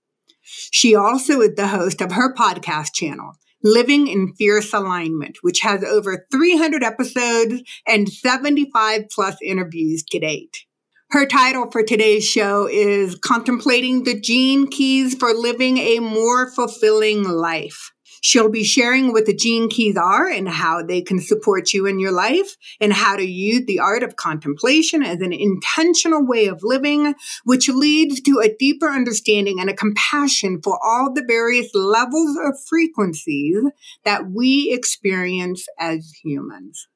[0.42, 5.82] She also is the host of her podcast channel, Living in Fierce Alignment, which has
[5.84, 10.64] over 300 episodes and 75 plus interviews to date.
[11.10, 17.24] Her title for today's show is Contemplating the Gene Keys for Living a More Fulfilling
[17.24, 17.92] Life.
[18.20, 21.98] She'll be sharing what the gene keys are and how they can support you in
[21.98, 26.62] your life and how to use the art of contemplation as an intentional way of
[26.62, 27.14] living,
[27.44, 32.58] which leads to a deeper understanding and a compassion for all the various levels of
[32.66, 33.62] frequencies
[34.04, 36.88] that we experience as humans.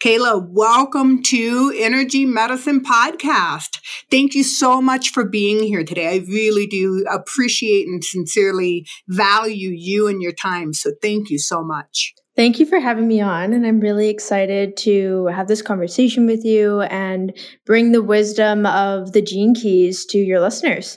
[0.00, 3.80] Kehla, welcome to Energy Medicine Podcast.
[4.10, 6.08] Thank you so much for being here today.
[6.08, 10.72] I really do appreciate and sincerely value you and your time.
[10.72, 12.14] So thank you so much.
[12.34, 13.52] Thank you for having me on.
[13.52, 19.12] And I'm really excited to have this conversation with you and bring the wisdom of
[19.12, 20.96] the gene keys to your listeners.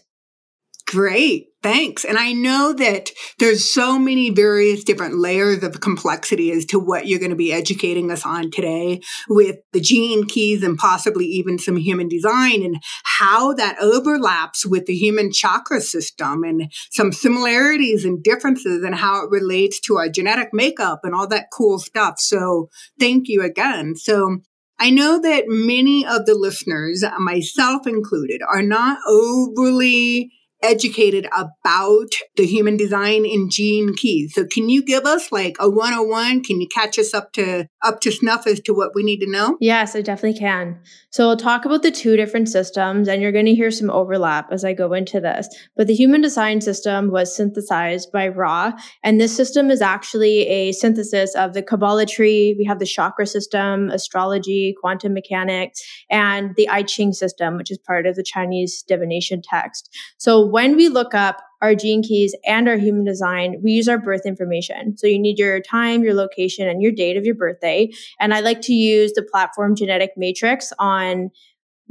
[0.87, 1.47] Great.
[1.63, 2.03] Thanks.
[2.03, 7.07] And I know that there's so many various different layers of complexity as to what
[7.07, 11.57] you're going to be educating us on today with the gene keys and possibly even
[11.57, 18.03] some human design and how that overlaps with the human chakra system and some similarities
[18.03, 22.15] and differences and how it relates to our genetic makeup and all that cool stuff.
[22.19, 22.69] So
[22.99, 23.95] thank you again.
[23.95, 24.39] So
[24.79, 30.29] I know that many of the listeners, myself included, are not overly
[30.63, 34.33] educated about the human design in gene keys.
[34.33, 36.43] So can you give us like a 101?
[36.43, 39.29] Can you catch us up to up to snuff as to what we need to
[39.29, 39.57] know?
[39.59, 40.79] Yes, I definitely can.
[41.11, 44.51] So we'll talk about the two different systems and you're going to hear some overlap
[44.51, 45.47] as I go into this.
[45.75, 48.71] But the human design system was synthesized by Ra
[49.03, 53.27] and this system is actually a synthesis of the Kabbalah tree, we have the chakra
[53.27, 58.83] system, astrology, quantum mechanics, and the I Ching system, which is part of the Chinese
[58.87, 59.89] divination text.
[60.17, 63.97] So when we look up our gene keys and our human design, we use our
[63.97, 64.95] birth information.
[64.95, 67.89] So you need your time, your location, and your date of your birthday.
[68.19, 71.31] And I like to use the platform Genetic Matrix on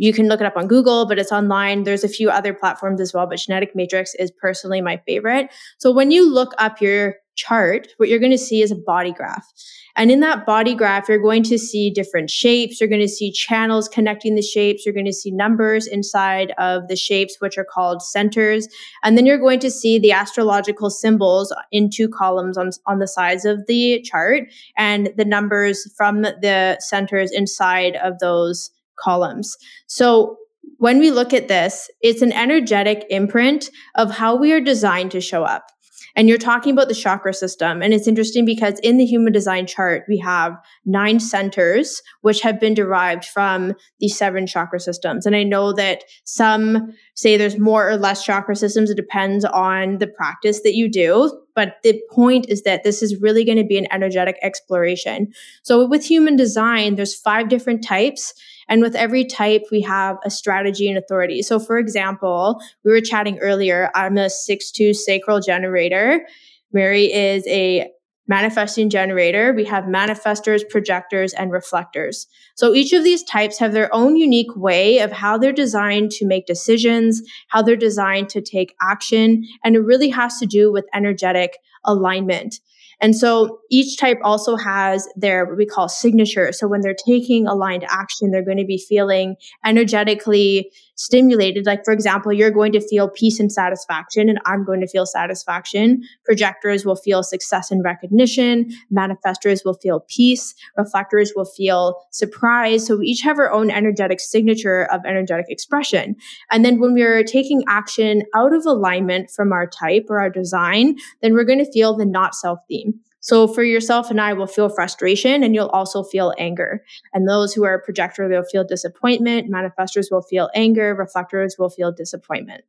[0.02, 1.84] you can look it up on Google, but it's online.
[1.84, 5.48] There's a few other platforms as well, but Genetic Matrix is personally my favorite.
[5.78, 9.12] So when you look up your chart, what you're going to see is a body
[9.12, 9.46] graph.
[9.94, 12.80] And in that body graph, you're going to see different shapes.
[12.80, 14.84] You're going to see channels connecting the shapes.
[14.84, 18.66] You're going to see numbers inside of the shapes, which are called centers.
[19.04, 23.06] And then you're going to see the astrological symbols in two columns on, on the
[23.06, 29.56] sides of the chart and the numbers from the centers inside of those columns.
[29.86, 30.36] So
[30.78, 35.20] when we look at this, it's an energetic imprint of how we are designed to
[35.20, 35.66] show up.
[36.14, 37.82] And you're talking about the chakra system.
[37.82, 42.60] And it's interesting because in the human design chart, we have nine centers, which have
[42.60, 45.24] been derived from the seven chakra systems.
[45.24, 48.90] And I know that some say there's more or less chakra systems.
[48.90, 51.40] It depends on the practice that you do.
[51.54, 55.32] But the point is that this is really going to be an energetic exploration.
[55.62, 58.34] So with human design, there's five different types.
[58.68, 61.42] And with every type, we have a strategy and authority.
[61.42, 66.26] So for example, we were chatting earlier, I'm a 6-2 sacral generator.
[66.72, 67.90] Mary is a
[68.28, 72.28] manifesting generator, we have manifestors, projectors, and reflectors.
[72.54, 76.26] So each of these types have their own unique way of how they're designed to
[76.26, 80.86] make decisions, how they're designed to take action, and it really has to do with
[80.94, 82.60] energetic alignment.
[83.02, 86.52] And so each type also has their what we call signature.
[86.52, 89.34] So when they're taking aligned action, they're going to be feeling
[89.64, 90.70] energetically
[91.02, 91.66] stimulated.
[91.66, 95.04] Like, for example, you're going to feel peace and satisfaction, and I'm going to feel
[95.04, 96.02] satisfaction.
[96.24, 98.70] Projectors will feel success and recognition.
[98.94, 100.54] Manifestors will feel peace.
[100.76, 102.86] Reflectors will feel surprise.
[102.86, 106.16] So we each have our own energetic signature of energetic expression.
[106.50, 110.96] And then when we're taking action out of alignment from our type or our design,
[111.20, 113.00] then we're going to feel the not self theme.
[113.22, 116.84] So for yourself and I will feel frustration and you'll also feel anger.
[117.14, 119.50] And those who are a projector, they'll feel disappointment.
[119.50, 120.94] Manifestors will feel anger.
[120.94, 122.64] Reflectors will feel disappointment.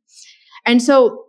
[0.64, 1.24] And so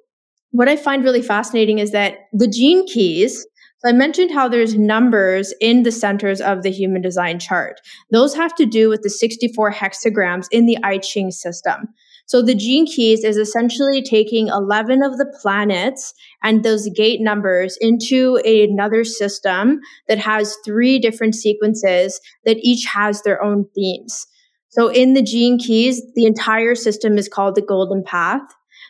[0.51, 3.45] what I find really fascinating is that the gene keys,
[3.86, 7.81] I mentioned how there's numbers in the centers of the human design chart.
[8.12, 11.89] Those have to do with the 64 hexagrams in the I Ching system.
[12.27, 16.13] So the gene keys is essentially taking 11 of the planets
[16.44, 23.22] and those gate numbers into another system that has three different sequences that each has
[23.22, 24.25] their own themes.
[24.69, 28.42] So in the gene keys, the entire system is called the golden path.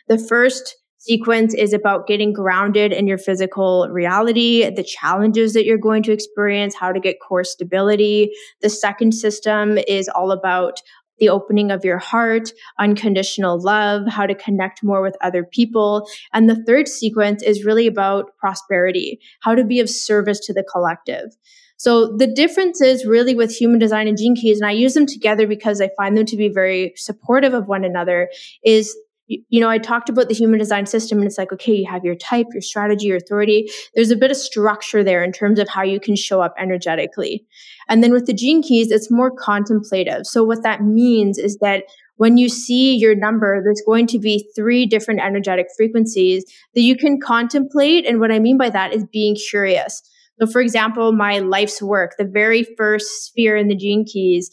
[0.08, 5.78] The first sequence is about getting grounded in your physical reality, the challenges that you're
[5.78, 8.32] going to experience, how to get core stability.
[8.62, 10.80] The second system is all about
[11.18, 16.08] the opening of your heart, unconditional love, how to connect more with other people.
[16.32, 20.64] And the third sequence is really about prosperity, how to be of service to the
[20.64, 21.30] collective.
[21.78, 25.04] So the difference is really with human design and gene keys, and I use them
[25.04, 28.30] together because I find them to be very supportive of one another,
[28.64, 28.96] is
[29.28, 32.04] you know, I talked about the human design system and it's like, okay, you have
[32.04, 33.68] your type, your strategy, your authority.
[33.94, 37.44] There's a bit of structure there in terms of how you can show up energetically.
[37.88, 40.26] And then with the gene keys, it's more contemplative.
[40.26, 41.84] So what that means is that
[42.16, 46.44] when you see your number, there's going to be three different energetic frequencies
[46.74, 48.06] that you can contemplate.
[48.06, 50.02] And what I mean by that is being curious.
[50.40, 54.50] So for example, my life's work, the very first sphere in the gene keys,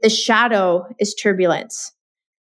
[0.00, 1.92] the shadow is turbulence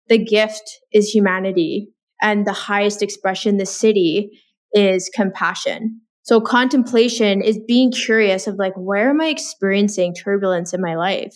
[0.10, 1.90] the gift is humanity
[2.22, 4.30] and the highest expression, the siddhi
[4.74, 6.02] is compassion.
[6.24, 11.36] So contemplation is being curious of like, where am I experiencing turbulence in my life?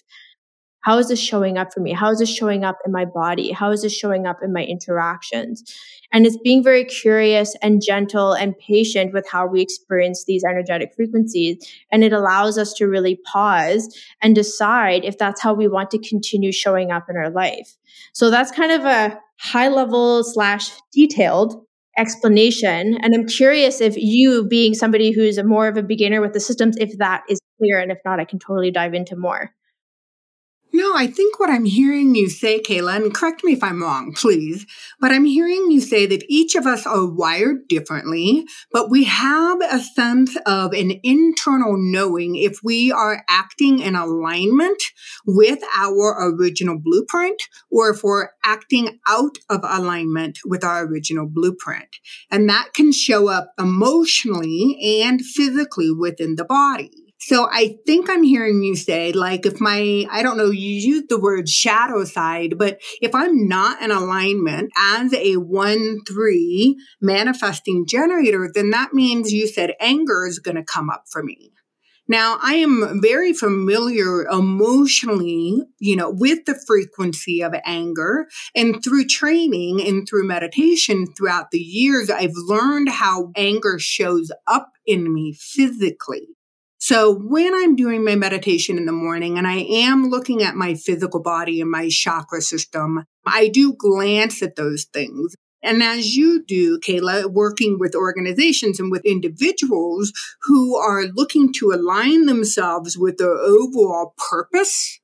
[0.83, 1.93] How is this showing up for me?
[1.93, 3.51] How is this showing up in my body?
[3.51, 5.63] How is this showing up in my interactions?
[6.11, 10.93] And it's being very curious and gentle and patient with how we experience these energetic
[10.93, 11.57] frequencies.
[11.91, 15.99] And it allows us to really pause and decide if that's how we want to
[15.99, 17.77] continue showing up in our life.
[18.11, 21.65] So that's kind of a high level slash detailed
[21.97, 22.97] explanation.
[23.01, 26.75] And I'm curious if you, being somebody who's more of a beginner with the systems,
[26.77, 27.79] if that is clear.
[27.79, 29.51] And if not, I can totally dive into more.
[30.75, 34.11] No, I think what I'm hearing you say, Kehla, and correct me if I'm wrong,
[34.11, 34.65] please,
[34.99, 39.59] but I'm hearing you say that each of us are wired differently, but we have
[39.61, 44.81] a sense of an internal knowing if we are acting in alignment
[45.27, 47.39] with our original blueprint
[47.71, 51.97] or if we're acting out of alignment with our original blueprint.
[52.31, 57.02] And that can show up emotionally and physically within the body.
[57.25, 61.03] So I think I'm hearing you say, like, if my, I don't know, you use
[61.07, 67.85] the word shadow side, but if I'm not in alignment as a one, three manifesting
[67.87, 71.53] generator, then that means you said anger is going to come up for me.
[72.09, 79.05] Now, I am very familiar emotionally, you know, with the frequency of anger and through
[79.05, 85.33] training and through meditation throughout the years, I've learned how anger shows up in me
[85.39, 86.27] physically.
[86.85, 90.73] So when I'm doing my meditation in the morning and I am looking at my
[90.73, 95.33] physical body and my chakra system, I do glance at those things.
[95.63, 100.11] And as you do, Kehla, working with organizations and with individuals
[100.41, 104.99] who are looking to align themselves with their overall purpose,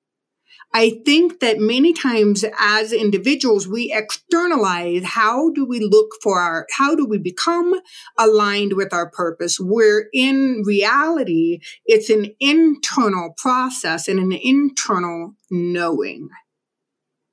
[0.73, 6.67] I think that many times as individuals, we externalize how do we look for our,
[6.77, 7.79] how do we become
[8.17, 9.59] aligned with our purpose?
[9.59, 16.29] Where in reality, it's an internal process and an internal knowing.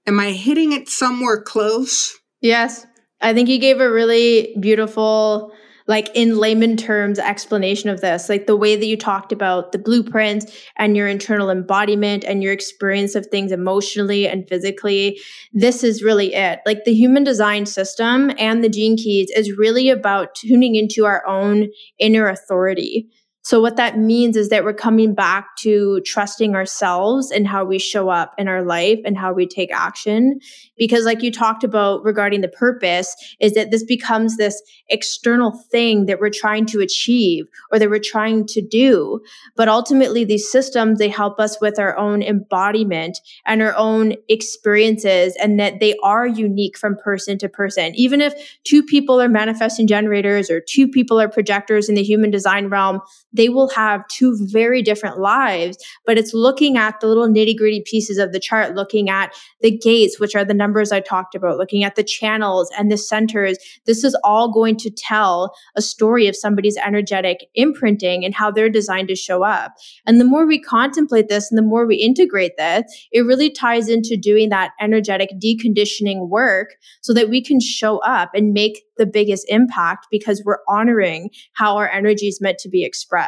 [0.06, 2.16] Am I hitting it somewhere close?
[2.40, 2.86] Yes.
[3.20, 5.52] I think you gave a really beautiful
[5.86, 9.78] like in layman terms explanation of this like the way that you talked about the
[9.78, 15.18] blueprint and your internal embodiment and your experience of things emotionally and physically
[15.52, 16.60] this is really it.
[16.66, 21.26] Like the human design system and the gene keys is really about tuning into our
[21.26, 23.08] own inner authority
[23.46, 27.78] So what that means is that we're coming back to trusting ourselves and how we
[27.78, 30.40] show up in our life and how we take action.
[30.76, 36.06] Because like you talked about regarding the purpose is that this becomes this external thing
[36.06, 39.20] that we're trying to achieve or that we're trying to do.
[39.54, 45.36] But ultimately these systems, they help us with our own embodiment and our own experiences
[45.40, 47.94] and that they are unique from person to person.
[47.94, 52.32] Even if two people are manifesting generators or two people are projectors in the human
[52.32, 53.00] design realm,
[53.36, 57.82] they will have two very different lives, but it's looking at the little nitty gritty
[57.84, 61.58] pieces of the chart, looking at the gates, which are the numbers I talked about,
[61.58, 63.58] looking at the channels and the centers.
[63.84, 68.70] This is all going to tell a story of somebody's energetic imprinting and how they're
[68.70, 69.74] designed to show up.
[70.06, 73.88] And the more we contemplate this and the more we integrate this, it really ties
[73.88, 79.06] into doing that energetic deconditioning work so that we can show up and make the
[79.06, 83.25] biggest impact because we're honoring how our energy is meant to be expressed.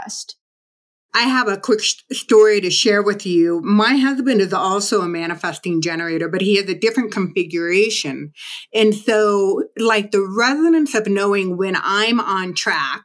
[1.15, 3.61] I have a quick story to share with you.
[3.63, 8.33] My husband is also a manifesting generator, but he has a different configuration.
[8.75, 13.05] And so, like the resonance of knowing when I'm on track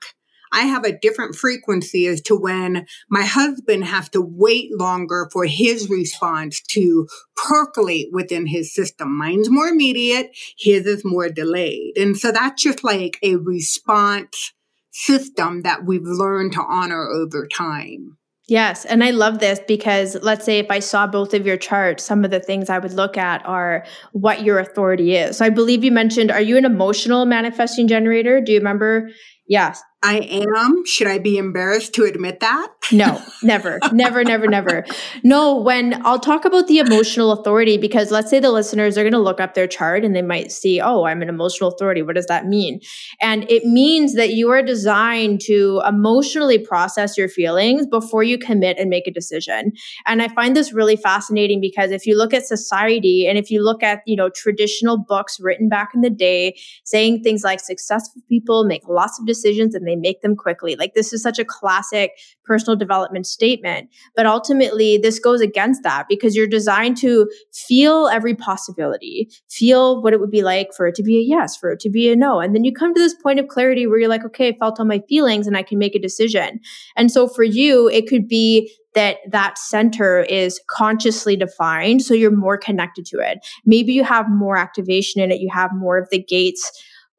[0.54, 5.46] I have a different frequency as to when my husband has to wait longer for
[5.46, 9.18] his response to percolate within his system.
[9.18, 11.98] Mine's more immediate, his is more delayed.
[11.98, 14.54] And so that's just like a response
[14.94, 18.18] system that we've learned to honor over time.
[18.48, 18.84] Yes.
[18.86, 22.26] And I love this because let's say if I saw both of your charts, some
[22.26, 25.38] of the things I would look at are what your authority is.
[25.38, 28.42] So I believe you mentioned, are you an emotional manifesting generator?
[28.42, 29.10] Do you remember?
[29.48, 29.82] Yes.
[30.04, 30.86] I am.
[30.86, 32.68] Should I be embarrassed to admit that?
[32.92, 34.86] No, never, never, never, never.
[35.24, 39.14] No, when I'll talk about the emotional authority, because let's say the listeners are going
[39.14, 42.02] to look up their chart and they might see, oh, I'm an emotional authority.
[42.02, 42.82] What does that mean?
[43.22, 48.78] And it means that you are designed to emotionally process your feelings before you commit
[48.78, 49.72] and make a decision.
[50.06, 53.64] And I find this really fascinating because if you look at society and if you
[53.64, 58.22] look at, you know, traditional books written back in the day saying things like successful
[58.28, 60.76] people make lots of decisions and they they make them quickly.
[60.76, 62.12] Like this is such a classic
[62.46, 63.90] personal development statement.
[64.16, 70.14] But ultimately, this goes against that because you're designed to feel every possibility, feel what
[70.14, 72.16] it would be like for it to be a yes, for it to be a
[72.16, 72.40] no.
[72.40, 74.80] And then you come to this point of clarity where you're like, okay, I felt
[74.80, 76.60] all my feelings and I can make a decision.
[76.96, 82.30] And so for you, it could be that that center is consciously defined so you're
[82.30, 86.08] more connected to it maybe you have more activation in it you have more of
[86.12, 86.72] the gates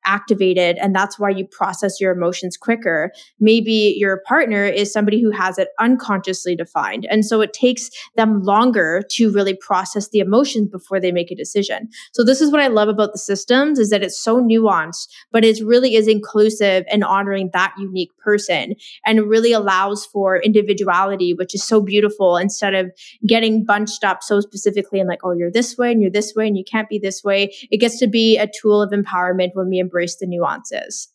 [0.05, 3.13] activated and that's why you process your emotions quicker.
[3.41, 7.07] Maybe your partner is somebody who has it unconsciously defined.
[7.11, 11.37] And so it takes them longer to really process the emotions before they make a
[11.37, 11.89] decision.
[12.13, 15.45] So this is what I love about the systems is that it's so nuanced, but
[15.45, 21.55] it really is inclusive and honoring that unique person and really allows for individuality, which
[21.55, 22.91] is so beautiful instead of
[23.27, 26.47] getting bunched up so specifically and like, oh, you're this way and you're this way
[26.47, 27.55] and you can't be this way.
[27.71, 31.09] It gets to be a tool of empowerment when we embrace the nuances.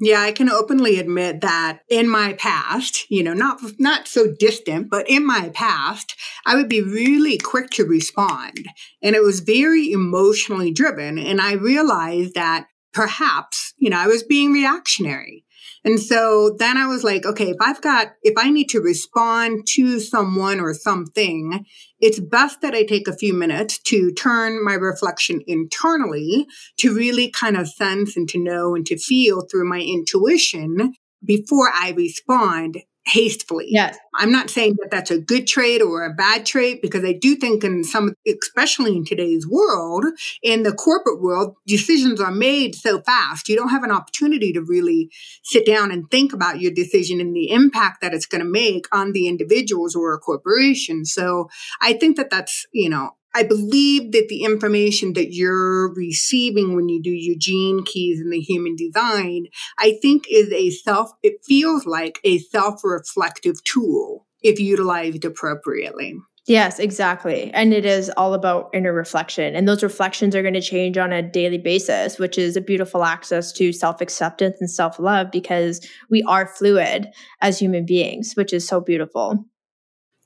[0.00, 4.90] Yeah, I can openly admit that in my past, you know, not not so distant,
[4.90, 8.66] but in my past, I would be really quick to respond,
[9.00, 14.24] and it was very emotionally driven, and I realized that perhaps, you know, I was
[14.24, 15.44] being reactionary.
[15.84, 19.66] And so then I was like, okay, if I've got, if I need to respond
[19.74, 21.64] to someone or something,
[22.02, 26.46] it's best that I take a few minutes to turn my reflection internally
[26.78, 30.94] to really kind of sense and to know and to feel through my intuition
[31.24, 33.66] before I respond hastily.
[33.68, 33.96] Yes.
[34.14, 37.34] I'm not saying that that's a good trait or a bad trait because I do
[37.34, 40.04] think in some, especially in today's world,
[40.42, 43.48] in the corporate world, decisions are made so fast.
[43.48, 45.10] You don't have an opportunity to really
[45.42, 48.86] sit down and think about your decision and the impact that it's going to make
[48.92, 51.04] on the individuals or a corporation.
[51.04, 51.48] So
[51.80, 56.88] I think that that's, you know, I believe that the information that you're receiving when
[56.88, 59.46] you do your gene keys in the human design,
[59.78, 66.16] I think is a self, it feels like a self reflective tool if utilized appropriately.
[66.46, 67.52] Yes, exactly.
[67.54, 69.54] And it is all about inner reflection.
[69.54, 73.04] And those reflections are going to change on a daily basis, which is a beautiful
[73.04, 77.08] access to self acceptance and self love because we are fluid
[77.40, 79.44] as human beings, which is so beautiful.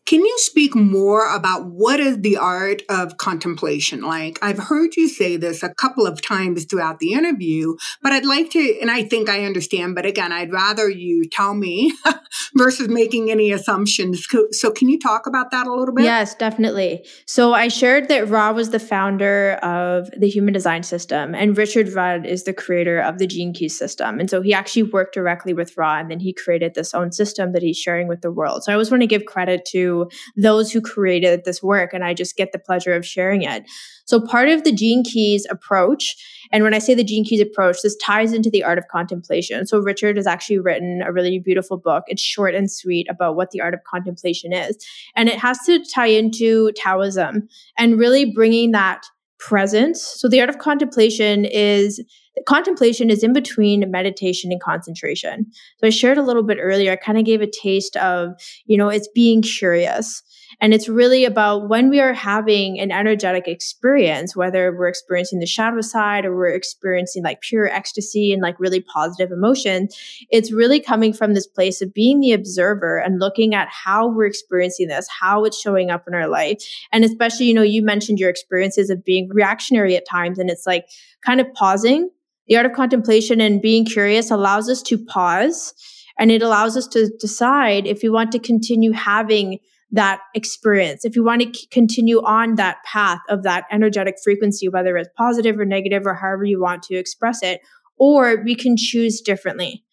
[0.07, 4.39] Can you speak more about what is the art of contemplation like?
[4.41, 8.51] I've heard you say this a couple of times throughout the interview, but I'd like
[8.51, 11.93] to, and I think I understand, but again, I'd rather you tell me
[12.55, 14.25] versus making any assumptions.
[14.53, 16.05] So, can you talk about that a little bit?
[16.05, 17.05] Yes, definitely.
[17.27, 21.89] So, I shared that Ra was the founder of the Human Design System, and Richard
[21.89, 24.21] Rudd is the creator of the Gene Keys system.
[24.21, 27.51] And so, he actually worked directly with Ra, and then he created this own system
[27.55, 28.63] that he's sharing with the world.
[28.63, 29.96] So, I always want to give credit to
[30.37, 33.65] those who created this work, and I just get the pleasure of sharing it.
[34.05, 36.17] So, part of the Gene Keys approach
[36.53, 39.67] and when I say the Gene Keys approach, this ties into the art of contemplation.
[39.67, 42.05] So Richard has actually written a really beautiful book.
[42.07, 44.77] It's short and sweet about what the art of contemplation is.
[45.15, 47.49] And it has to tie into Taoism
[47.79, 49.07] and really bringing that
[49.39, 50.03] presence.
[50.03, 52.03] So the art of contemplation is
[52.47, 55.47] contemplation is in between meditation and concentration.
[55.79, 58.33] So I shared a little bit earlier, I kind of gave a taste of,
[58.67, 60.23] you know, it's being curious.
[60.61, 65.47] And it's really about when we are having an energetic experience, whether we're experiencing the
[65.47, 69.97] shadow side or we're experiencing like pure ecstasy and like really positive emotions,
[70.31, 74.27] it's really coming from this place of being the observer and looking at how we're
[74.27, 76.63] experiencing this, how it's showing up in our life.
[76.91, 80.67] And especially, you know, you mentioned your experiences of being reactionary at times, and it's
[80.67, 80.87] like
[81.25, 82.11] kind of pausing.
[82.49, 85.75] The art of contemplation and being curious allows us to pause
[86.19, 89.59] and it allows us to decide if we want to continue having
[89.93, 94.69] that experience, if you want to c- continue on that path of that energetic frequency,
[94.69, 97.61] whether it's positive or negative or however you want to express it,
[97.97, 99.86] or we can choose differently.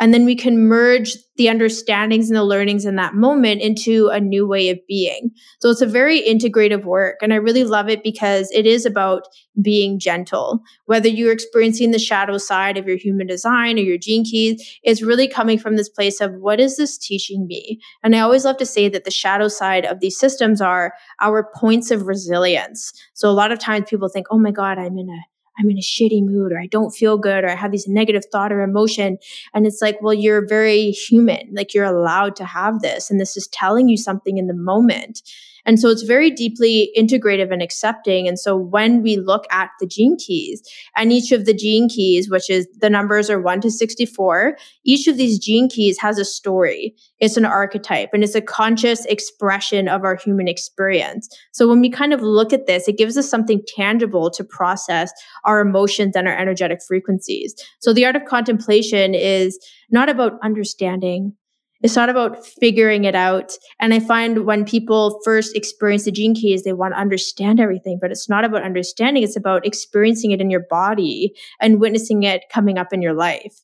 [0.00, 4.18] And then we can merge the understandings and the learnings in that moment into a
[4.18, 5.30] new way of being.
[5.60, 7.18] So it's a very integrative work.
[7.22, 9.28] And I really love it because it is about
[9.60, 10.60] being gentle.
[10.86, 15.02] Whether you're experiencing the shadow side of your human design or your gene keys, it's
[15.02, 17.78] really coming from this place of what is this teaching me?
[18.02, 21.50] And I always love to say that the shadow side of these systems are our
[21.56, 22.92] points of resilience.
[23.12, 25.78] So a lot of times people think, oh my God, I'm in a I'm in
[25.78, 28.62] a shitty mood or I don't feel good or I have these negative thought or
[28.62, 29.18] emotion.
[29.52, 31.50] And it's like, well, you're very human.
[31.52, 33.10] Like you're allowed to have this.
[33.10, 35.20] And this is telling you something in the moment.
[35.66, 38.26] And so it's very deeply integrative and accepting.
[38.26, 40.62] And so when we look at the gene keys
[40.96, 45.06] and each of the gene keys, which is the numbers are one to 64, each
[45.06, 46.94] of these gene keys has a story.
[47.18, 51.28] It's an archetype and it's a conscious expression of our human experience.
[51.52, 55.12] So when we kind of look at this, it gives us something tangible to process
[55.44, 57.54] our emotions and our energetic frequencies.
[57.80, 59.58] So the art of contemplation is
[59.90, 61.34] not about understanding
[61.82, 63.52] it's not about figuring it out.
[63.78, 67.98] And I find when people first experience the gene keys, they want to understand everything,
[68.00, 69.22] but it's not about understanding.
[69.22, 73.62] It's about experiencing it in your body and witnessing it coming up in your life.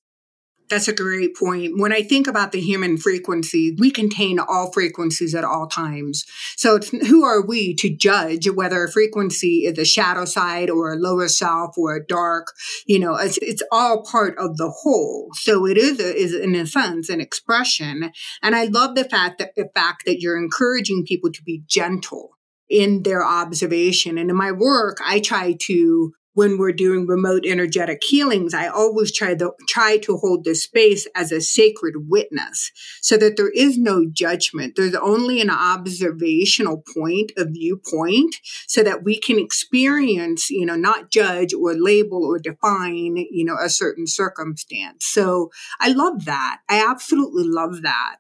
[0.69, 1.79] That's a great point.
[1.79, 6.25] When I think about the human frequency, we contain all frequencies at all times.
[6.57, 10.97] So who are we to judge whether a frequency is a shadow side or a
[10.97, 12.49] lower self or a dark?
[12.87, 15.31] You know, it's, it's all part of the whole.
[15.35, 18.11] So it is, a, is in a sense an expression.
[18.43, 22.31] And I love the fact that the fact that you're encouraging people to be gentle
[22.69, 24.19] in their observation.
[24.19, 29.11] And in my work, I try to when we're doing remote energetic healings, I always
[29.11, 32.71] try to try to hold the space as a sacred witness
[33.01, 34.77] so that there is no judgment.
[34.77, 38.37] There's only an observational point, a viewpoint,
[38.69, 43.57] so that we can experience, you know, not judge or label or define, you know,
[43.59, 45.07] a certain circumstance.
[45.07, 46.59] So I love that.
[46.69, 48.17] I absolutely love that.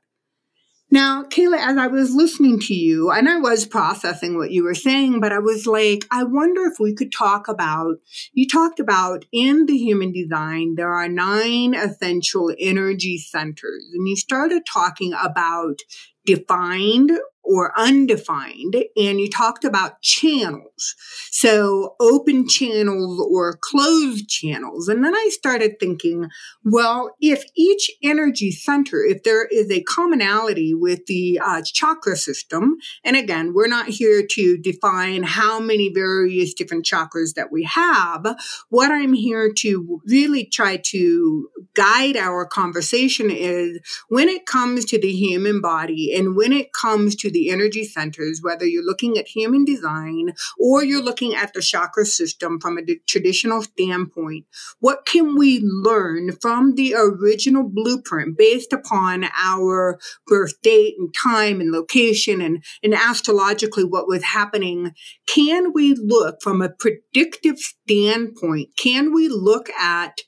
[0.88, 4.75] Now, Kehla, as I was listening to you, and I was processing what you were
[4.75, 7.96] saying, but I was like, I wonder if we could talk about,
[8.33, 13.85] you talked about in the human design, there are nine essential energy centers.
[13.94, 15.81] And you started talking about
[16.25, 17.11] defined
[17.46, 18.76] or undefined.
[18.96, 20.94] And you talked about channels.
[21.30, 24.88] So open channels or closed channels.
[24.88, 26.28] And then I started thinking,
[26.64, 32.76] well, if each energy center, if there is a commonality with the uh, chakra system,
[33.04, 38.37] and again, we're not here to define how many various different chakras that we have.
[38.68, 45.00] What I'm here to really try to guide our conversation is when it comes to
[45.00, 49.29] the human body and when it comes to the energy centers, whether you're looking at
[49.29, 54.46] human design or you're looking at the chakra system from a traditional standpoint,
[54.81, 61.61] what can we learn from the original blueprint based upon our birth date and time
[61.61, 64.92] and location and, and astrologically what was happening?
[65.27, 68.70] Can we look from a predictive standpoint?
[68.79, 70.20] Can we look at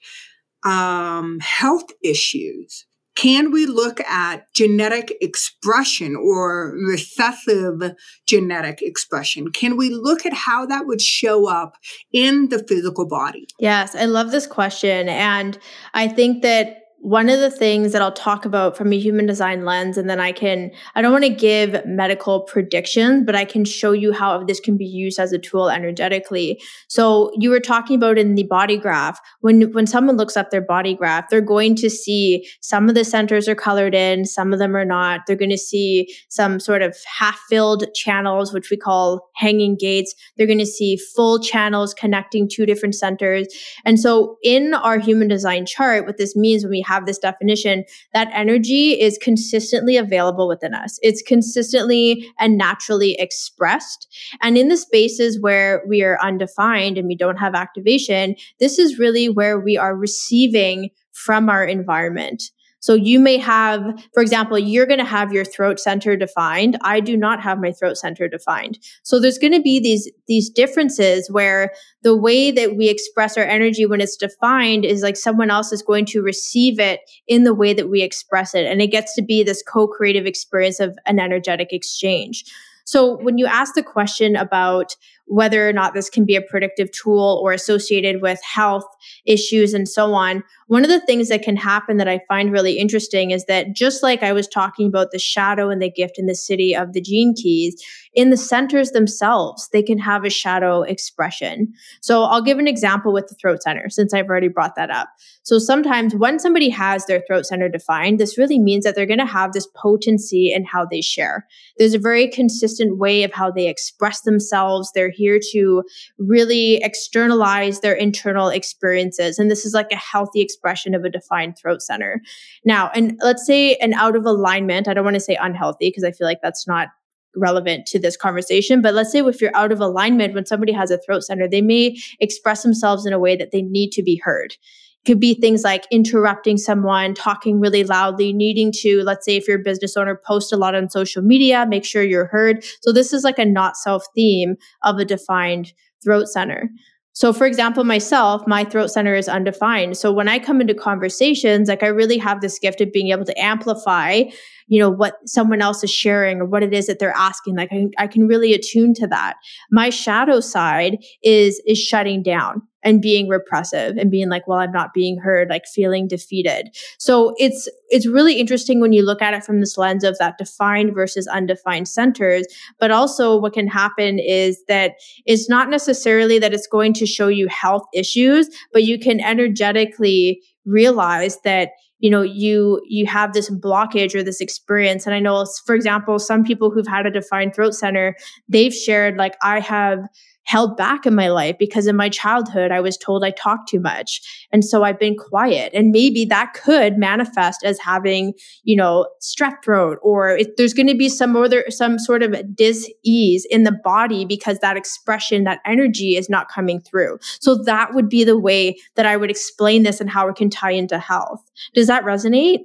[0.63, 2.85] um, health issues
[3.19, 7.93] can we look at genetic expression or recessive
[8.27, 9.51] genetic expression?
[9.51, 11.75] Can we look at how that would show up
[12.13, 13.49] in the physical body?
[13.59, 15.09] Yes, I love this question.
[15.09, 15.59] And
[15.95, 19.65] I think that one of the things that I'll talk about from a human design
[19.65, 23.65] lens, and then I can, I don't want to give medical predictions, but I can
[23.65, 26.61] show you how this can be used as a tool energetically.
[26.89, 30.61] So you were talking about in the body graph, when, when someone looks up their
[30.61, 34.59] body graph, they're going to see some of the centers are colored in, some of
[34.59, 35.21] them are not.
[35.27, 40.15] They're going to see some sort of half filled channels, which we call hanging gates.
[40.37, 43.47] They're going to see full channels connecting two different centers.
[43.85, 47.85] And so in our human design chart, what this means when we have this definition,
[48.15, 50.99] that energy is consistently available within us.
[51.03, 54.09] It's consistently and naturally expressed.
[54.41, 58.99] And in the spaces where we are undefined and we don't have activation, this is
[58.99, 62.45] really where we are receiving from our environment.
[62.81, 63.83] So you may have,
[64.15, 66.79] for example, you're going to have your throat center defined.
[66.83, 68.79] I do not have my throat center defined.
[69.03, 73.45] So there's going to be these, these differences where the way that we express our
[73.45, 77.55] energy when it's defined is like someone else is going to receive it in the
[77.55, 78.67] way that we express it.
[78.67, 82.45] And it gets to be this co-creative experience of an energetic exchange.
[82.85, 84.97] So when you ask the question about
[85.29, 88.85] whether or not this can be a predictive tool or associated with health
[89.27, 90.43] issues and so on.
[90.67, 94.03] One of the things that can happen that I find really interesting is that just
[94.03, 97.01] like I was talking about the shadow and the gift in the siddhi of the
[97.01, 97.83] gene keys,
[98.19, 101.73] in the centers themselves, they can have a shadow expression.
[102.01, 105.09] So I'll give an example with the throat center since I've already brought that up.
[105.45, 109.21] So sometimes when somebody has their throat center defined, this really means that they're going
[109.21, 111.47] to have this potency in how they share.
[111.77, 114.91] There's a very consistent way of how they express themselves.
[114.93, 115.85] They're here to
[116.19, 119.39] really externalize their internal experiences.
[119.39, 122.21] And this is like a healthy expression of a defined throat center.
[122.65, 126.03] Now, and let's say an out of alignment, I don't want to say unhealthy because
[126.03, 126.89] I feel like that's not
[127.37, 128.81] relevant to this conversation.
[128.83, 131.63] But let's say if you're out of alignment, when somebody has a throat center, they
[131.63, 135.35] may express themselves in a way that they need to be heard It could be
[135.35, 139.97] things like interrupting someone, talking really loudly, needing to, let's say, if you're a business
[139.97, 142.65] owner, post a lot on social media, make sure you're heard.
[142.83, 146.71] So this is like a not self theme of a defined throat center.
[147.13, 149.97] So, for example, myself, my throat center is undefined.
[149.97, 153.25] So, when I come into conversations, like I really have this gift of being able
[153.25, 154.23] to amplify,
[154.69, 157.57] you know, what someone else is sharing or what it is that they're asking.
[157.57, 159.35] Like I, I can really attune to that.
[159.71, 164.73] My shadow side is is shutting down and being repressive and being like well i'm
[164.73, 169.35] not being heard like feeling defeated so it's it's really interesting when you look at
[169.35, 172.47] it from this lens of that defined versus undefined centers
[172.79, 174.93] but also what can happen is that
[175.27, 180.41] it's not necessarily that it's going to show you health issues but you can energetically
[180.65, 185.07] realize that you know you you have this blockage or this experience.
[185.07, 188.17] And i know for example some people who've had a defined throat center
[188.49, 190.09] they've shared like i have
[190.49, 193.81] held back in my life because in my childhood I was told I talked too
[193.81, 194.23] much.
[194.51, 195.71] And so I've been quiet.
[195.75, 198.33] And maybe that could manifest as having,
[198.63, 202.35] you know, strep throat or if there's going to be some other, some sort of
[202.57, 207.19] dis-ease in the body because that expression, that energy is not coming through.
[207.41, 210.49] So that would be the way that I would explain this and how it can
[210.49, 211.43] tie into health.
[211.75, 212.61] Does that resonate?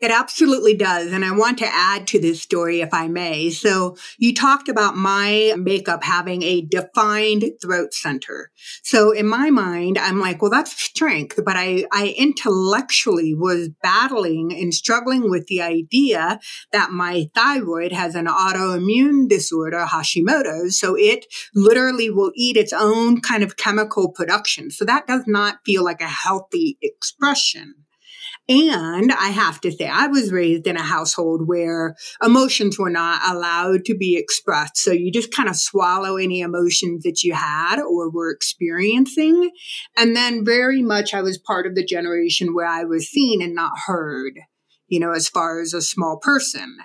[0.00, 1.12] It absolutely does.
[1.12, 3.50] And I want to add to this story, if I may.
[3.50, 8.50] So you talked about my makeup having a defined throat center.
[8.82, 11.40] So in my mind, I'm like, well, that's strength.
[11.44, 16.40] But I, I intellectually was battling and struggling with the idea
[16.72, 20.78] that my thyroid has an autoimmune disorder, Hashimoto's.
[20.78, 24.70] So it literally will eat its own kind of chemical production.
[24.70, 27.85] So that does not feel like a healthy expression.
[28.48, 33.20] And I have to say, I was raised in a household where emotions were not
[33.28, 34.76] allowed to be expressed.
[34.76, 39.50] So you just kind of swallow any emotions that you had or were experiencing.
[39.96, 43.54] And then very much I was part of the generation where I was seen and
[43.54, 44.34] not heard
[44.88, 46.76] you know, as far as a small person.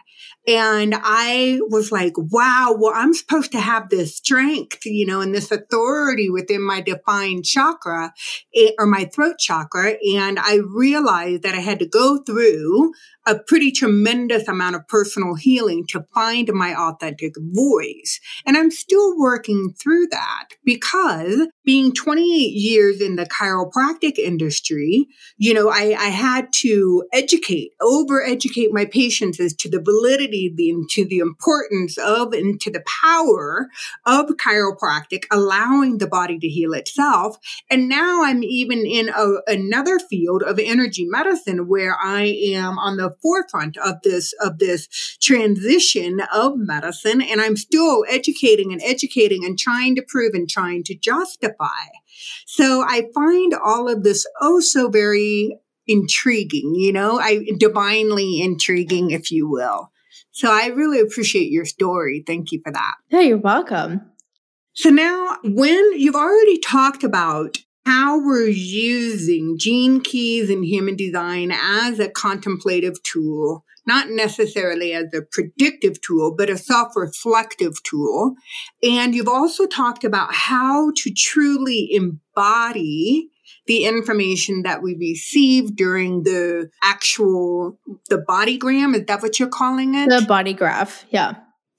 [0.48, 5.36] And I was like, wow, well, I'm supposed to have this strength, you know, and
[5.36, 8.14] this authority within my defined chakra
[8.56, 9.98] eh, or my throat chakra.
[10.16, 12.94] And I realized that I had to go through
[13.28, 18.20] a pretty tremendous amount of personal healing to find my authentic voice.
[18.46, 25.54] And I'm still working through that because being 28 years in the chiropractic industry, you
[25.54, 30.86] know, I, I had to educate, over educate my patients as to the validity, the,
[30.89, 33.67] to the importance of and to the power
[34.06, 37.38] of chiropractic, allowing the body to heal itself.
[37.70, 42.98] And now I'm even in a, another field of energy medicine where I am on
[42.98, 44.88] the forefront of this of this
[45.22, 50.84] transition of medicine and I'm still educating and educating and trying to prove and trying
[50.86, 51.67] to justify.
[52.46, 59.12] So I find all of this oh so very intriguing, you know, I divinely intriguing,
[59.12, 59.91] if you will.
[60.32, 62.24] So I really appreciate your story.
[62.26, 62.96] Thank you for that.
[63.10, 64.02] Yeah, you're welcome.
[64.74, 71.52] So now, when you've already talked about how we're using gene keys in human design
[71.52, 78.36] as a contemplative tool, not necessarily as a predictive tool, but a self reflective tool.
[78.84, 83.30] And you've also talked about how to truly embody
[83.67, 87.78] the information that we receive during the actual
[88.10, 91.36] the body gram is that what you're calling it the body graph yeah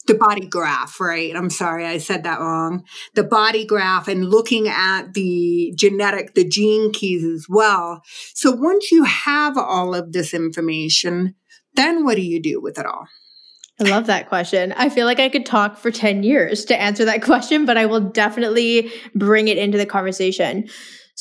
[0.06, 1.34] the body graph, right?
[1.34, 2.84] I'm sorry, I said that wrong.
[3.14, 8.02] The body graph and looking at the genetic, the gene keys as well.
[8.34, 11.34] So once you have all of this information,
[11.74, 13.06] then what do you do with it all?
[13.80, 14.72] I love that question.
[14.76, 17.86] I feel like I could talk for 10 years to answer that question, but I
[17.86, 20.68] will definitely bring it into the conversation.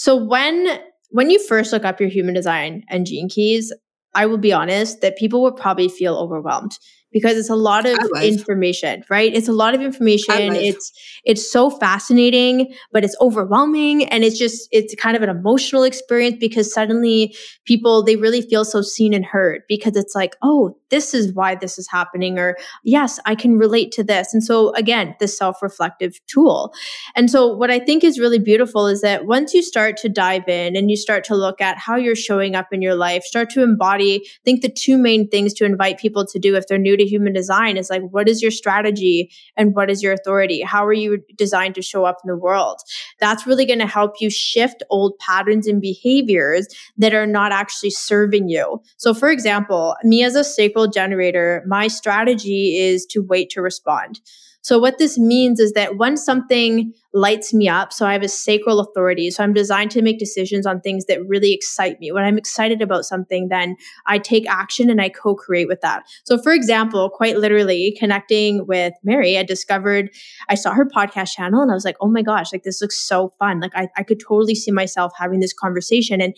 [0.01, 0.79] So when
[1.11, 3.71] when you first look up your human design and gene keys,
[4.15, 6.71] I will be honest that people would probably feel overwhelmed
[7.11, 9.33] because it's a lot of information, right?
[9.33, 10.53] It's a lot of information.
[10.55, 10.91] It's
[11.25, 16.37] it's so fascinating, but it's overwhelming and it's just it's kind of an emotional experience
[16.39, 21.13] because suddenly people they really feel so seen and heard because it's like, "Oh, this
[21.13, 25.15] is why this is happening," or "Yes, I can relate to this." And so again,
[25.19, 26.73] the self-reflective tool.
[27.15, 30.47] And so what I think is really beautiful is that once you start to dive
[30.47, 33.49] in and you start to look at how you're showing up in your life, start
[33.51, 36.77] to embody, I think the two main things to invite people to do if they're
[36.77, 40.61] new to human design is like, what is your strategy and what is your authority?
[40.61, 42.79] How are you designed to show up in the world?
[43.19, 47.91] That's really going to help you shift old patterns and behaviors that are not actually
[47.91, 48.81] serving you.
[48.97, 54.21] So, for example, me as a sacral generator, my strategy is to wait to respond.
[54.61, 58.27] So what this means is that when something lights me up, so I have a
[58.27, 62.11] sacral authority, so I'm designed to make decisions on things that really excite me.
[62.11, 66.03] When I'm excited about something, then I take action and I co-create with that.
[66.23, 70.09] So for example, quite literally connecting with Mary, I discovered
[70.47, 72.97] I saw her podcast channel and I was like, oh my gosh, like this looks
[72.97, 73.59] so fun.
[73.59, 76.21] Like I, I could totally see myself having this conversation.
[76.21, 76.35] And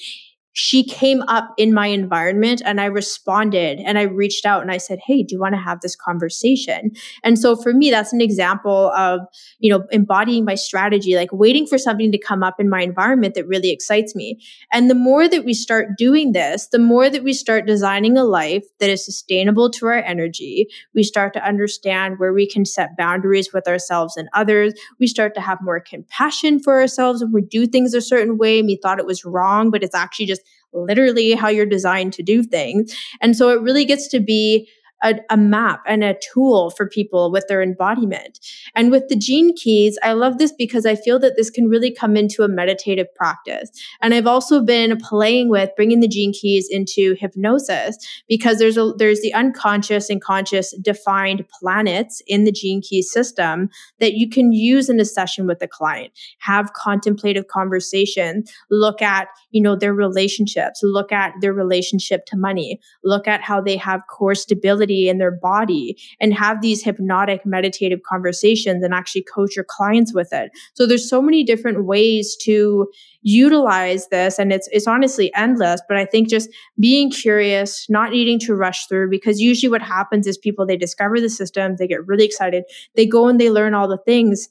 [0.53, 4.77] she came up in my environment and I responded and I reached out and I
[4.77, 6.91] said, Hey, do you want to have this conversation?
[7.23, 9.21] And so for me, that's an example of,
[9.59, 13.33] you know, embodying my strategy, like waiting for something to come up in my environment
[13.33, 14.39] that really excites me.
[14.71, 18.23] And the more that we start doing this, the more that we start designing a
[18.23, 22.95] life that is sustainable to our energy, we start to understand where we can set
[22.95, 24.73] boundaries with ourselves and others.
[24.99, 28.59] We start to have more compassion for ourselves and we do things a certain way
[28.59, 30.42] and we thought it was wrong, but it's actually just
[30.73, 32.95] literally how you're designed to do things.
[33.21, 34.69] And so it really gets to be
[35.03, 38.39] a, a, map and a tool for people with their embodiment.
[38.75, 41.91] And with the gene keys, I love this because I feel that this can really
[41.91, 43.69] come into a meditative practice.
[44.01, 48.93] And I've also been playing with bringing the gene keys into hypnosis because there's a,
[48.97, 54.53] there's the unconscious and conscious defined planets in the gene key system that you can
[54.53, 59.93] use in a session with a client, have contemplative conversation, look at, you know, their
[59.93, 65.17] relationships, look at their relationship to money, look at how they have core stability in
[65.17, 70.51] their body and have these hypnotic meditative conversations and actually coach your clients with it.
[70.73, 72.87] So there's so many different ways to
[73.21, 78.39] utilize this and it's it's honestly endless, but I think just being curious, not needing
[78.39, 82.05] to rush through because usually what happens is people they discover the system, they get
[82.05, 82.63] really excited,
[82.95, 84.49] they go and they learn all the things,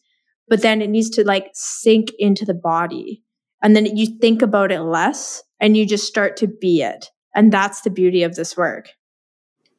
[0.48, 3.22] but then it needs to like sink into the body.
[3.62, 7.10] And then you think about it less and you just start to be it.
[7.34, 8.90] And that's the beauty of this work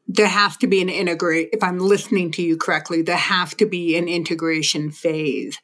[0.08, 3.66] there have to be an integrate if i'm listening to you correctly there have to
[3.66, 5.58] be an integration phase.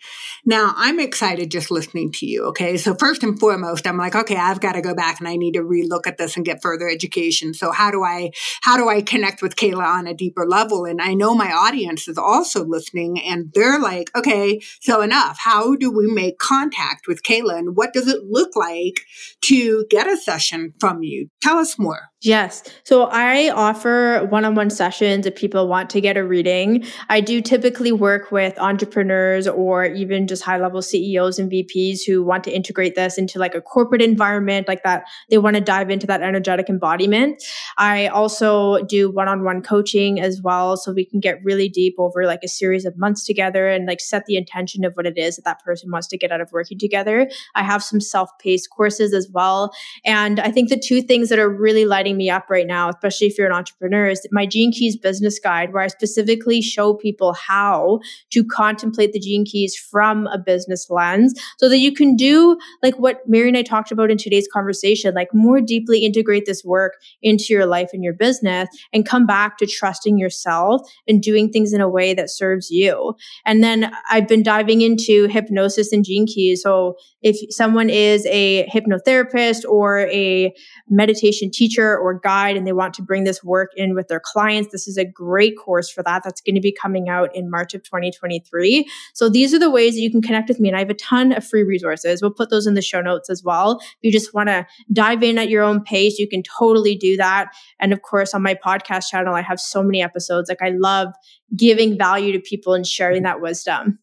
[0.46, 2.78] Now i'm excited just listening to you okay?
[2.78, 5.54] So first and foremost i'm like okay i've got to go back and i need
[5.54, 7.54] to relook at this and get further education.
[7.54, 10.86] So how do i how do i connect with Kehla on a deeper level?
[10.86, 15.38] And i know my audience is also listening and they're like okay so enough.
[15.40, 19.02] How do we make contact with Kehla and what does it look like
[19.42, 21.30] to get a session from you?
[21.42, 22.64] Tell us more Yes.
[22.84, 26.84] So I offer one on one sessions if people want to get a reading.
[27.08, 32.22] I do typically work with entrepreneurs or even just high level CEOs and VPs who
[32.22, 35.06] want to integrate this into like a corporate environment like that.
[35.30, 37.42] They want to dive into that energetic embodiment.
[37.78, 40.76] I also do one on one coaching as well.
[40.76, 44.02] So we can get really deep over like a series of months together and like
[44.02, 46.52] set the intention of what it is that that person wants to get out of
[46.52, 47.32] working together.
[47.56, 49.72] I have some self paced courses as well.
[50.04, 52.90] And I think the two things that are really lighting lighting me up right now,
[52.90, 56.94] especially if you're an entrepreneur, is my Gene Keys business guide, where I specifically show
[56.94, 58.00] people how
[58.32, 62.98] to contemplate the Gene Keys from a business lens so that you can do like
[62.98, 66.94] what Mary and I talked about in today's conversation, like more deeply integrate this work
[67.22, 71.74] into your life and your business and come back to trusting yourself and doing things
[71.74, 73.14] in a way that serves you.
[73.46, 76.64] And then I've been diving into hypnosis and Gene Keys.
[76.64, 80.54] So if someone is a hypnotherapist or a
[80.90, 84.72] meditation teacher or guide and they want to bring this work in with their clients,
[84.72, 86.24] this is a great course for that.
[86.24, 88.90] That's going to be coming out in March of 2023.
[89.14, 90.70] So these are the ways that you can connect with me.
[90.70, 92.22] And I have a ton of free resources.
[92.22, 93.80] We'll put those in the show notes as well.
[93.82, 97.18] If you just want to dive in at your own pace, you can totally do
[97.18, 97.52] that.
[97.80, 100.50] And of course, on my podcast channel, I have so many episodes.
[100.50, 101.14] Like I love
[101.56, 104.00] giving value to people and sharing that wisdom.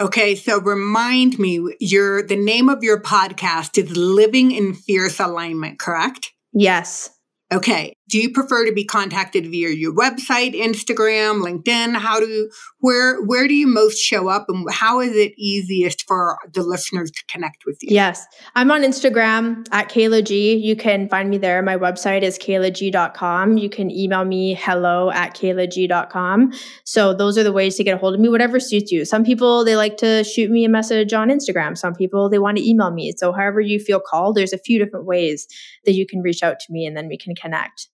[0.00, 5.80] Okay, so remind me, your the name of your podcast is Living in Fierce Alignment,
[5.80, 6.32] correct?
[6.52, 7.10] Yes.
[7.52, 7.97] Okay.
[8.08, 11.94] Do you prefer to be contacted via your website, Instagram, LinkedIn?
[11.94, 16.38] How do where where do you most show up and how is it easiest for
[16.54, 17.88] the listeners to connect with you?
[17.94, 18.24] Yes.
[18.54, 20.56] I'm on Instagram at Kehla G.
[20.56, 21.60] You can find me there.
[21.60, 23.58] My website is kehlag.com.
[23.58, 26.52] You can email me hello at kehlag.com.
[26.84, 29.04] So those are the ways to get a hold of me, whatever suits you.
[29.04, 31.76] Some people they like to shoot me a message on Instagram.
[31.76, 33.12] Some people they want to email me.
[33.18, 35.46] So however you feel called, there's a few different ways
[35.84, 37.88] that you can reach out to me and then we can connect.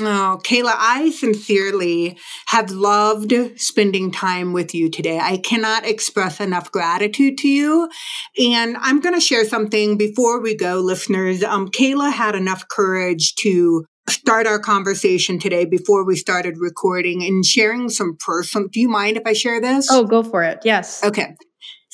[0.00, 5.18] Oh, Kehla, I sincerely have loved spending time with you today.
[5.20, 7.90] I cannot express enough gratitude to you.
[8.38, 11.42] And I'm going to share something before we go, listeners.
[11.42, 17.44] Um, Kehla had enough courage to start our conversation today before we started recording and
[17.44, 18.68] sharing some personal.
[18.72, 19.88] Do you mind if I share this?
[19.90, 20.60] Oh, go for it.
[20.64, 21.04] Yes.
[21.04, 21.34] Okay.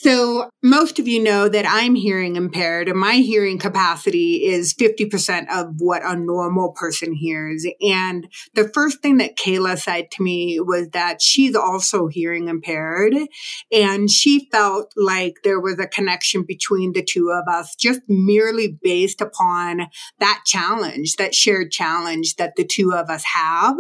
[0.01, 5.49] So most of you know that I'm hearing impaired and my hearing capacity is 50%
[5.51, 7.67] of what a normal person hears.
[7.81, 13.13] And the first thing that Kehla said to me was that she's also hearing impaired
[13.73, 18.79] and she felt like there was a connection between the two of us just merely
[18.81, 19.89] based upon
[20.21, 23.77] that challenge, that shared challenge that the two of us have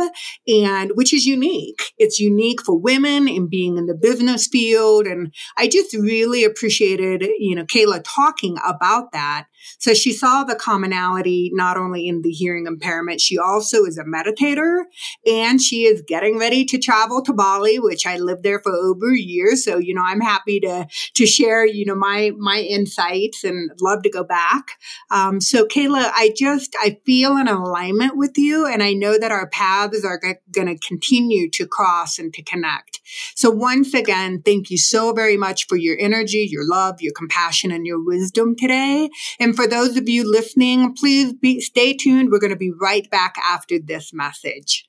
[0.48, 1.92] and which is unique.
[1.96, 5.06] It's unique for women in being in the business field.
[5.06, 9.46] And I just really appreciated, you know, Kehla talking about that
[9.78, 14.04] so she saw the commonality not only in the hearing impairment, she also is a
[14.04, 14.84] meditator
[15.26, 19.12] and she is getting ready to travel to Bali, which I lived there for over
[19.12, 19.56] a year.
[19.56, 24.02] So, you know, I'm happy to, to share, you know, my, my insights and love
[24.02, 24.72] to go back.
[25.10, 29.32] Um, so Kehla, I just, I feel an alignment with you and I know that
[29.32, 33.00] our paths are g- going to continue to cross and to connect.
[33.34, 37.86] So once again, thank you so very much for energy, your love, your compassion, and
[37.86, 39.10] your wisdom today.
[39.38, 42.30] And for those of you listening, please be, stay tuned.
[42.30, 44.88] We're going to be right back after this message.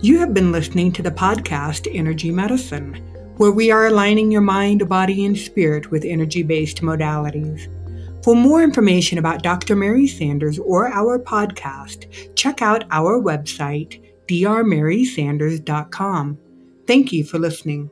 [0.00, 2.94] You have been listening to the podcast Energy Medicine,
[3.36, 7.68] where we are aligning your mind, body, and spirit with energy based modalities.
[8.24, 9.76] For more information about Dr.
[9.76, 16.38] Mary Sanders or our podcast, check out our website, drmarysanders.com.
[16.86, 17.90] Thank you for listening.